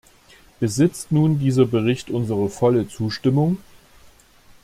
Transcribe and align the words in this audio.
Besitzt 0.59 1.11
nun 1.11 1.37
dieser 1.37 1.67
Bericht 1.67 2.09
unsere 2.09 2.49
volle 2.49 2.87
Zustimmung? 2.87 3.59